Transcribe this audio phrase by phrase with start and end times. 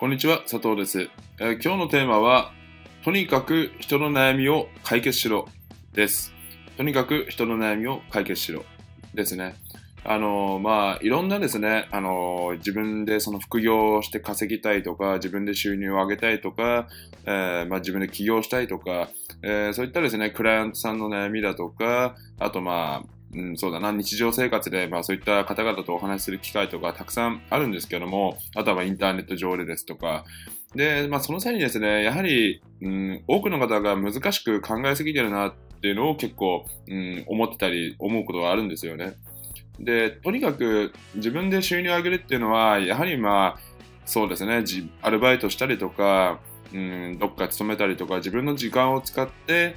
[0.00, 2.54] こんにちは、佐藤です、えー今日のテーマは、
[3.04, 5.46] とにかく人の悩みを解決しろ
[5.92, 6.32] です。
[6.78, 8.64] とにかく人の悩みを解決しろ
[9.12, 9.56] ですね。
[10.02, 16.88] あのーまあ、いろんなですね、あのー自分でその副業をして稼ぎたいとか、自分で収入を上げたいとか、
[17.26, 19.10] えーまあ、自分で起業したいとか、
[19.42, 30.24] えーそういったですね、クライアントさんの悩みだとか、あとまあ、うん、そうだな、日常生活で、まあそういった方々とお話しする機会とかたくさんあるんですけども、あとはインターネット上でですとか、
[30.74, 39.14] で、まあその際にですね、やはり、うん、多くの方が難しく考えすぎてるなっていうのを結構、うん、思ってたり、思うことがあるんですよね。
[39.78, 43.60] で、とにかく自分で収入を上げるっていうのは、やはりまあ、
[44.04, 44.64] そうですね、
[45.02, 46.40] アルバイトしたりとか、
[46.72, 49.76] うん、どっか勤めたりとか、自分の時間を使って、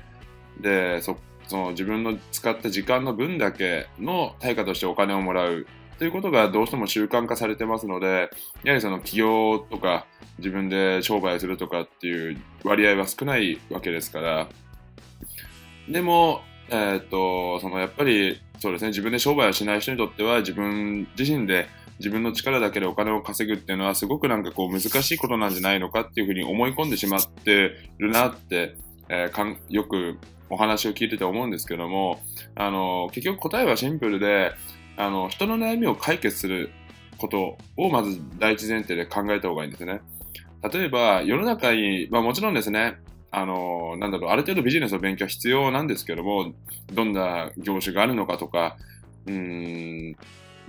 [0.59, 5.67] で、そその自分の使った時間の分だけの対価としてお金をもらう
[5.99, 8.29] ということがどうしても習慣化されてますので、
[8.63, 10.05] やはりその起業とか
[10.39, 14.47] 自分で商売するとかっていう割合は少ないわけですから、
[15.87, 21.67] でも、えーっと、そのやっぱりそうですね、自分で商売をしない人にとっては自分自身で
[21.99, 28.75] 自分の力だけでお金を稼ぐっていうのはすごくなんかこう難しいことなんじゃないのかっていうふうに思い込んでしまってるなって、
[29.09, 30.17] えーかんよく
[30.49, 32.21] お話を聞いてて思うんですけども、
[32.55, 34.53] あの、結局答えはシンプルで、
[34.97, 36.71] あの、人の悩みを解決する
[37.17, 40.01] ことをまず第一前提で考えた方がいいんですね。
[40.71, 42.97] 例えば、世の中に、まあもちろんですね、
[43.31, 46.53] あの、なんだろう、ある程度ビジネスの勉強は必要なんですけども、
[46.93, 48.77] どんな業種があるのかとか、
[49.25, 50.15] うん、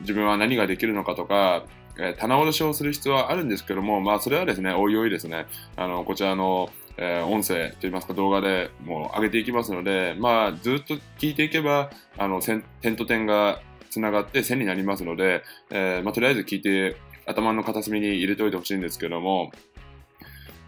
[0.01, 1.67] 自分は何ができるのかとか、
[1.99, 19.51] えー棚卸しをする必要はあるんですけども、まあそれはですね、おいおいですね、あの、こちらの、えー音声といいますか動画でもう上げていきますので、まあずっと聞いていけば、あの、点と点がつながって線になりますので、えーまあとりあえず聞いて頭の片隅に入れておいてほしいんですけども、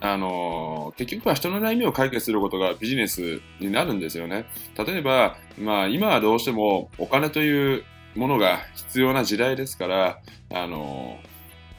[0.00, 4.46] あの結局は人の悩みを解決することがビジネスになるんですよね。
[4.76, 7.84] 例えば、まあ今はどうしてもお金という
[8.14, 10.20] ものが必要な時代ですから、
[10.52, 11.18] あの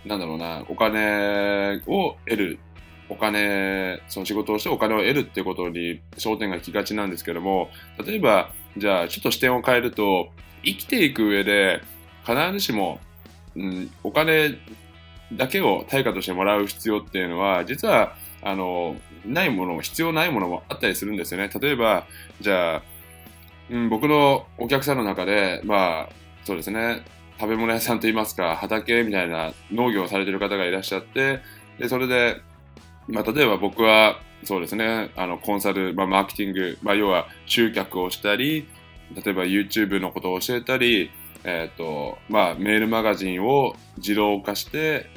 [0.05, 2.59] なんだろうな、お金を得る、
[3.09, 7.69] お金、その仕事をしてお金を得るってことに焦点が行きがちなんですけども、
[8.05, 10.29] 例えば、じゃあちょっと視点を変えると、
[10.63, 11.81] 生きていく上で
[12.25, 12.99] 必ずしも、
[13.55, 14.57] うん、お金
[15.33, 18.95] だけを対価としてもらう必要っていうのは、実は、あの、
[19.25, 21.49] ないものも、必要ないものもあったりするんですよね。
[21.59, 22.05] 例えば、
[22.39, 22.83] じゃあ、
[23.69, 26.09] うん、僕のお客さんの中で、まあ、
[26.45, 27.03] そうですね、
[27.39, 31.41] 食べ物屋さんといいますか、畑みたいな農業をされてる方がいらっしゃって、
[31.77, 32.41] で、それで、
[33.07, 38.67] まあ、例えば僕は、そうですね、あの、コンサル、まあ、マーケティング、まあ、要は集客をしたり、
[39.15, 41.09] 例えば YouTube のことを教えたり、
[41.43, 45.09] えっ、と、まあ、メールマガジンを自動化して、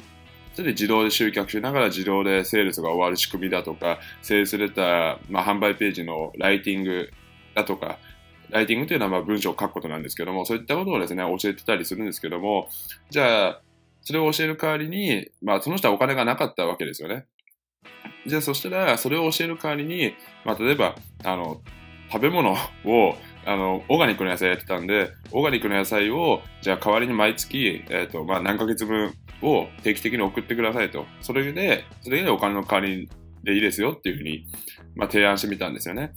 [0.53, 7.09] それで自動で集客しながら自動でセールスが終わる仕組みだとか、セールスレター、まあ、販売ページのライティング
[7.55, 7.99] だとか、
[8.49, 12.69] ライティングというのはまあ文章を書くことなんですけども、そういったことをですね、教えてたりするんですけども、
[13.09, 13.61] じゃあ、
[14.01, 17.25] それを教える代わりに、まあ、その人はお金がなかったわけですよね。
[18.25, 20.13] じゃあ、そしたら、それを教える代わりに、
[20.45, 21.61] まあ、例えば、あの、
[22.11, 22.57] 食べ物を、
[23.45, 31.05] あの、オーガニックの野菜やってたんで、オーガニックの野菜を、じゃあ代わりに毎月、えっ、と、まあ、何ヶ月分を定期的に送ってくださいと。
[31.21, 33.09] それで、それでお金の代わり
[33.43, 34.45] でいいですよっていうふうに、
[34.95, 36.13] まあ、提案してみたんですよね。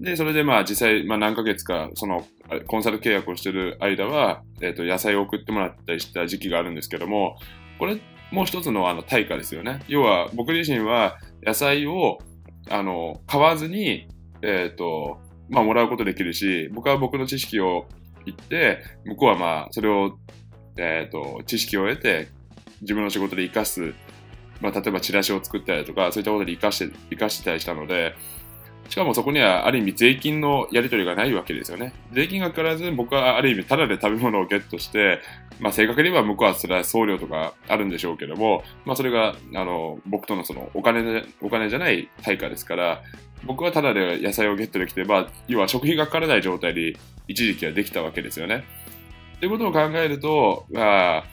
[0.00, 2.26] で、それでまあ実際、まあ何ヶ月か、その、
[2.66, 7.36] コンサル契約をしてる間は、えっ、と、野菜を送ってもらったりした時期があるんですけども、
[7.78, 7.98] これ、
[8.30, 9.82] もう一つのあの対価ですよね。
[9.88, 12.18] 要は、僕自身は野菜を、
[12.68, 14.08] あの、買わずに、
[14.42, 15.18] えっ、と、
[15.48, 17.86] まあ、もらうことできるし、僕は僕の知識を
[18.24, 20.18] 言って、向こうはまあ、それを、
[20.76, 22.28] えっ、と、知識を得て、
[22.82, 23.94] 自分の仕事で活かす、
[24.60, 28.14] まあ、例えばチラシを作ったりとか、そういったことで活かして、活かしてたりしたので、
[28.90, 31.94] しかもそこにはある意味税金のやり取りがないわけですよね。
[32.12, 35.20] 税金がかからず僕はある意味タダで食べ物をゲットして、
[35.60, 43.00] まあ正確に言えば向こうはそれは送料とかあるんでしょうけども、まあそれがあの僕とのそのお金、お金じゃない対価ですから、
[43.44, 46.96] 僕はタダで野菜をゲットできて、まあ要は食費がかからない状態に
[47.28, 48.64] 一時期はできたわけですよね。
[49.38, 51.24] ということを考えると、まあ、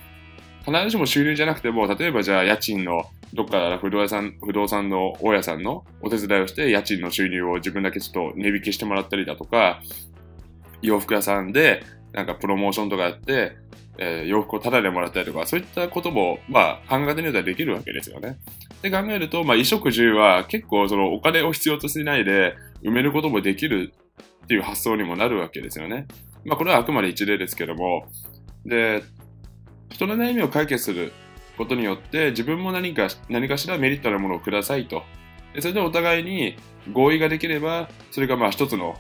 [0.63, 9.81] 必ずしも収入じゃなくても、例えばじゃあ家賃のどっか不動産不動産の大家さんのお手伝いをして家賃の収入を自分だけちょっと値引きしてもらったりだとか、
[10.81, 11.83] 洋服屋さんで
[12.13, 13.57] なんかプロモーションとかやって、
[13.97, 18.38] えー洋服をタダでもらったりとか、そういったことも、まあ、考えてみるとできるわけですよね。
[18.81, 23.91] で考えると、まあ、衣食住は結構そのお金を必要としないで埋めることもできる
[24.44, 26.07] っていう発想にもなるわけですよね。
[26.45, 28.07] まあ、これはあくまで一例ですけども、
[28.65, 29.03] で、
[29.89, 31.12] 人の悩みを解決する
[31.57, 35.04] ことによって自分も何か何かしらメリットあるものをくださいと。
[35.54, 36.56] でそれでお互いに
[36.92, 38.98] 合意ができれば、それがまあ一つの、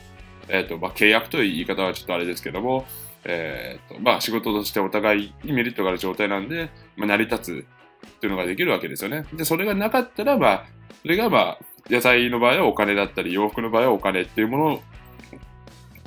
[0.49, 2.85] えーとまあ、契約という言い方はちょっとあれですけども、
[3.25, 7.65] えーとまあ、仕事としてお互いにメリットがある状態なんで、まあ、成り立
[8.03, 9.25] つっていうのができるわけですよね。
[9.33, 10.65] で、それがなかったら、まあ、
[11.01, 11.59] それがまあ、
[11.89, 14.81] 野菜の場合はお金だったり、洋服の場合はお金っていうもの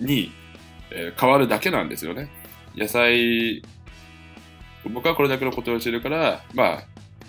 [0.00, 0.32] に、
[0.91, 2.29] えー、変わるだけなんですよね。
[2.76, 3.62] 野菜、
[4.88, 6.82] 僕はこれだけのことをしているから、まあ、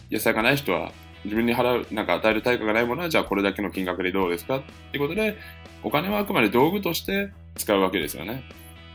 [0.10, 0.92] 野菜がない人は
[1.24, 4.62] 自分に払う、なんか与える対価がないものは、じゃあこれだけの金額でどうですかっ
[4.92, 5.38] ていうことで、
[5.84, 8.44] お金はあくまで道具として使うわけですよね。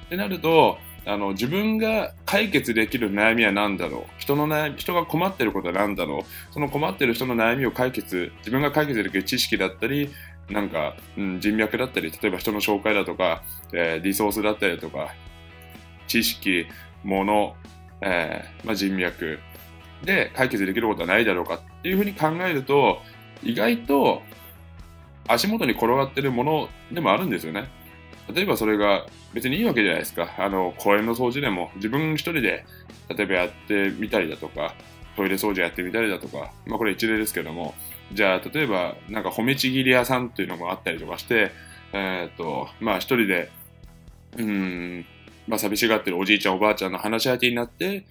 [0.06, 4.02] ってなると、あの自分が解決できる悩みは何だろう？
[4.18, 6.52] 人の悩み人が困ってることは何だろう？
[6.52, 10.10] その困ってる人の悩みを解決自分が解決できる知識だったり
[10.50, 15.14] なんか、うん、人脈だったり例えば人の紹介だとか、えー、リソースだったりとか
[16.08, 16.66] 知識
[17.04, 17.54] 物、
[18.00, 19.38] えーまあ、人脈
[20.04, 23.00] で解決できることはないだろうかっていうふうに考えると
[23.42, 24.22] 意外と
[25.28, 27.68] 足元に転がってるものでもあるんですよね。
[28.32, 30.34] 例えばそれが別にいいわけじゃないですか。
[30.38, 32.64] あの、公園の掃除でも自分一人で
[33.08, 34.74] 例えばやってみたりだとか、
[35.16, 37.74] トイレ掃除やってみたりだとか、まあこれ一例ですけども、
[38.12, 41.52] じゃあ例えばなんか褒めちぎり屋さんっていうのもあったりとかして、
[41.92, 43.50] えー、と、まあ一人で、
[44.36, 45.06] うん、
[45.46, 48.06] まあ寂しがってるおじいちゃんおばあちゃんの話し相手になって、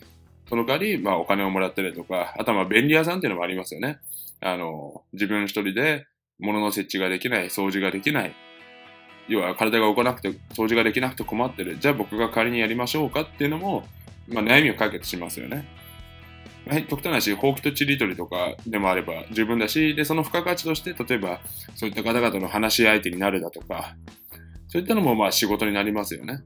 [0.47, 3.99] その代わり、まあお金をもらったりとか、あとはま便利屋さんっていうのもありますよね。
[4.41, 6.07] あの、自分一人で
[6.39, 8.33] 物の設置ができない、掃除ができない、
[9.27, 11.77] 要は体が動かなくて掃除ができなくて困ってる。
[11.79, 13.85] じゃあ僕が代わりにやりましょうかっていうのも、
[14.27, 15.65] まあ、悩みを解決しますよね。
[16.67, 21.39] はい、極端なし、ほうきとちりとりとかでもあれば十分だし、で、その付加価値として、例えば、
[21.75, 23.95] そういった方々の話し相手になるだとか、
[24.67, 26.41] そういったのもまあ仕事になりますよね。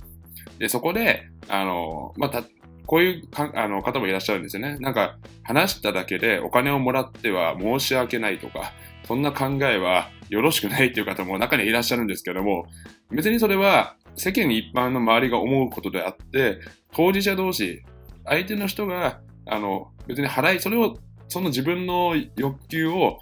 [0.59, 2.43] で、そこで、あの、まあ、
[2.85, 4.77] こういうかあの方もいらっしゃるんですよね。
[4.79, 8.73] なんか、話しただけでお金をもらっては申し訳ないとか、
[9.05, 12.65] そんな考えはよろしくないっていう方も中にいらっしゃるんですけども、
[13.11, 16.59] 別にそれは世間一般の周りが思うことであって、
[16.93, 17.83] 当事者同士、
[18.25, 20.97] 相手の人が、あの、別に払い、それを、
[21.27, 23.19] その自分の欲求を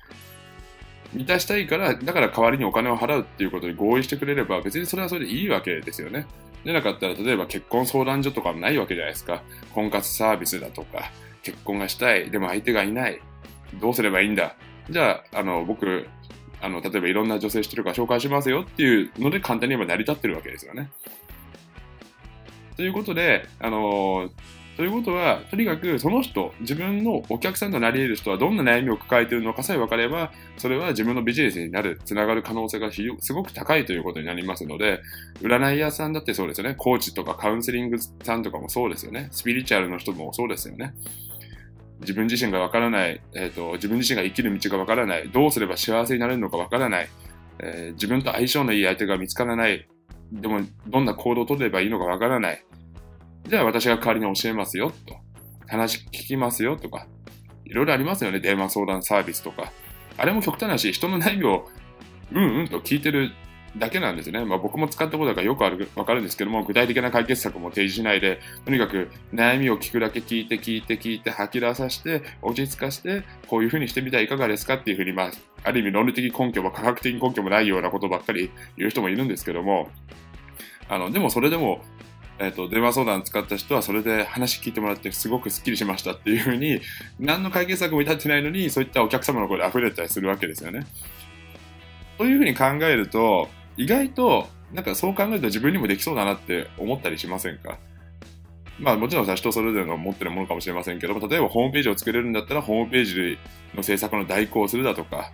[1.14, 6.26] 満たしたいから、だから代わりにお金を払うっていうことに合意してくれれば、別にそれはそれでいいわけですよね。
[6.68, 9.42] でなかったら、例えば結婚相談所とかもないわけじゃないですか。
[9.74, 11.12] 婚活サービスだとか、
[11.42, 13.22] 結婚がしたい、でも相手がいない。
[13.80, 14.58] どうすればいいんだ？
[14.90, 16.08] じゃあ、あの、僕、
[16.62, 20.92] あの、例えばいろんな女性してるから紹介しますよっていうので簡単に言えば成り立ってるわけですよね。
[22.76, 24.30] ということで、あの
[24.78, 35.02] ということは、とにかくその人、自分のお客さんとなり得る人はどんな悩みを抱えているのかさえ分かれば、それは自分のビジネスになる、つながる可能性がすごく高いということになりますので、
[35.42, 36.76] 占い屋さんだってそうですよね。
[36.76, 39.30] コーチとかカウンセリングさんとかもそうですよね。
[39.32, 40.94] スピリチュアルの人もそうですよね。
[42.02, 47.10] 自分自身がわからない、えーと、自分自身が生きる道がわからない、どうすれば幸せになれるのかわからない、
[47.58, 49.88] えー、自分と相性のいい相手が見つからない、
[50.32, 52.64] でもどんな行動を取ればいいのかわからない。
[53.48, 55.16] じゃあ私が代わりに教えますよ、と。
[55.68, 57.08] 話聞きますよ、とか。
[57.66, 59.72] いろいろありますよね、電話相談サービスとか。
[60.18, 61.68] あれも極端なし、人の悩みを
[62.34, 63.32] うんうんと聞いてる
[63.78, 64.44] だけなんですね。
[64.44, 75.32] まあ、僕も使ったことがよくあるわかるんですけども、具体的な解決策も提示しないで、とにかく悩みを聞くだけ聞いて聞いて聞いて吐き出させて、落ち着かせて、こういうふうにしてみたらいかがですかっていうふうに、まあ、
[75.64, 79.90] ある意味論理的根拠も科学的根拠もないようなことばっかり言う人もいるんですけども、
[80.90, 81.82] あの、でもそれでも、
[82.40, 86.82] えっ、ー、と、電話相談使った人はそれで話聞いてもらってすごくスッキリしましたっていうふうに、
[87.20, 90.86] 何の解決策も至ってないのに、そういったお客様の声で溢れたりするわけですよね。
[92.18, 97.78] というふうに考えると、意外と、なんかそう考えると自分にもできそうだなって思ったりしませんか？
[98.80, 103.40] まあもちろんさ、人それぞれの持ってるものかもしれませんけど、例えばホームページを作れるんだったら、ホームページ
[103.74, 105.32] の制作の代行をするだとか、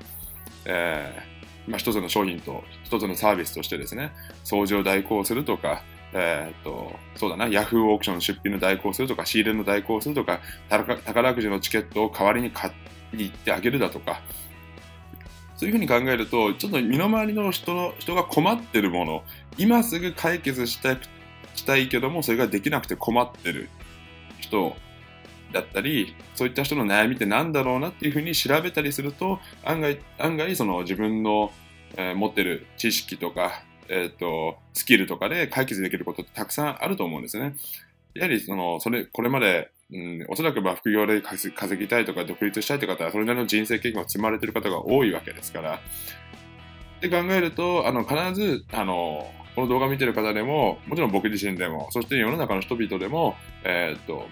[0.65, 4.11] えー、まあ一つの商品と一つのサービスとしてですね、
[4.45, 5.83] 掃除を代行するとか、
[6.13, 10.39] えー、っと、そうだな、ヤフーオークション出品の代行するとか、仕入れの代行するとか、
[10.69, 12.71] 宝くじのチケットを代わりに買
[13.13, 14.21] に行ってあげるだとか、
[15.55, 19.23] そういうふうに考えると、ちょっと身の回りの人の人が困ってるもの、
[19.57, 20.97] 今すぐ解決した
[21.55, 23.69] したいけども、それができなくて困ってる
[24.39, 24.75] 人
[25.51, 31.51] だったり、そういった人の悩みって何だろうなっていうふうに調べたりすると、案外、案外その自分の、
[31.95, 37.55] えー、持ってる知識とか、えっ、ー、と、スキルとかで解決できることってたくさんあると思うんですね。
[38.13, 45.75] やはりその、それ、これまでうん、おそらくまあ副業で稼ぎたいとか独立したいという方はそれなりの人生経験を積まれている方が多いわけですから。
[45.75, 45.79] っ
[46.99, 54.27] て考えると、あの、必ず、あの、この動画を見てる方でも、もちろん僕自身でも、そして世の中の人々でも、えー、と、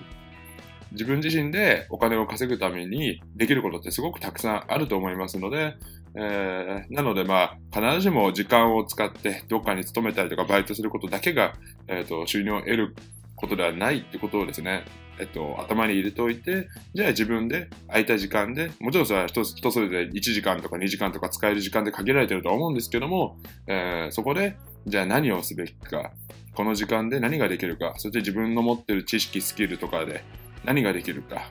[0.93, 5.75] 自分自身でお金を稼ぐためにできることってすごくたくさんあると思いますので、
[6.15, 11.53] えー、なのでまあ必ずしも時間を使ってどっかに勤めたりとかバイトすることだけが、
[11.87, 12.95] えーと、収入を得る
[13.35, 14.83] ことではないってことをですね、
[15.19, 23.37] えっと、頭に入れておいて、じゃあ自分で空いた時間で、もちろんそれは人それぞれ1時間とか2時間とか使える時間で限られてると思うんですけども、
[23.67, 26.11] えー、そこで、じゃあ何をすべきか、
[26.53, 30.23] この時間で何ができるか、そして自分の持ってる知識、スキルとかで
[30.63, 31.49] 何ができるか、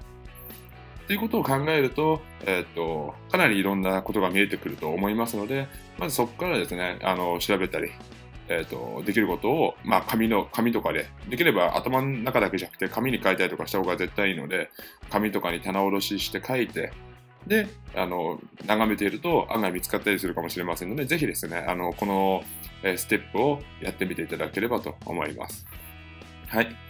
[1.11, 5.67] っていうことを考えると、えっ、と、かなりいろんなことが見えてくると思いますので、
[5.99, 7.91] まずそこからですね、あの、調べたり、
[8.49, 14.71] えっ、と、できることを、まあ、紙の、紙とかで、できれば頭の中だけじゃなくて、紙に書いたりとかした方が絶対いいので、
[15.11, 16.93] 紙とかに棚卸しして書いて、
[17.45, 22.45] で、あの、眺めていると案外見つかったりするかもしれませんので、ぜひですね、あの、この、
[22.97, 25.67] ステップをやってみていただければと思います。
[26.47, 26.90] はい。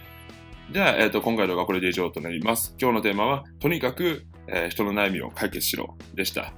[0.71, 2.73] じゃあ、えっ、ー、と、今回の動画はこれで以上となります。
[2.79, 6.53] 今日のテーマは、とにかく、えー、人の悩みを解決しろでした。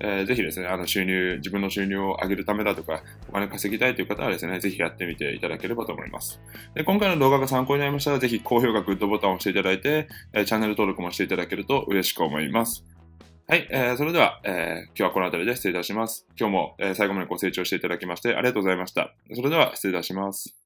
[0.00, 6.42] えー、ぜひですね、あの収入、自分の収入を上げるためだとか、お金稼ぎたいという方はですね、ぜひやってみていただければと思います。
[6.74, 12.84] で今回の動画が参考になりましたら、ぜひ高評価、グッドボタンを押していただいて、えー、チャンネル登録もしていただけると嬉しく思います。
[13.46, 16.26] はい、えー、それでは、えー、今日はこの辺りで失礼いたします。
[16.38, 19.14] 今日も、えー、最後までご清聴していただきましてありがとうございました。
[19.34, 20.63] それでは失礼いたします。